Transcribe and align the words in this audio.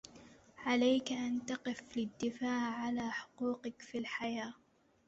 عليك 0.57 1.11
أن 1.11 1.45
تقف 1.45 1.83
للدفاع 1.97 2.71
على 2.71 3.11
حقوقك 3.11 3.81
في 3.81 3.97
الحياة. 3.97 4.53